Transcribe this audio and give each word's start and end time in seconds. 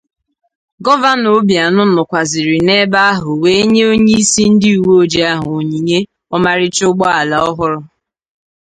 Gọvanọ 0.85 1.27
Obianọ 1.39 1.81
nọkwazịrị 1.95 2.57
n'ebe 2.67 2.99
ahụ 3.11 3.29
wee 3.41 3.63
nye 3.71 3.83
onyeisi 3.91 4.43
ndị 4.53 4.69
uweojii 4.81 5.27
ahụ 5.33 5.49
onyinye 5.59 5.99
omarịcha 6.35 6.83
ụgbọala 6.91 7.37
ọhụrụ 7.49 7.79